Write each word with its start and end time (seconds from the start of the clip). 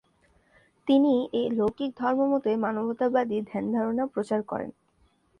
তিনিই 0.87 1.21
এ 1.33 1.43
লৌকিক 1.49 1.91
ধর্মমতের 1.97 2.55
মানবতাবাদী 2.57 3.37
ধ্যানধারণা 3.41 4.03
প্রচার 4.05 4.39
করেন। 4.43 4.69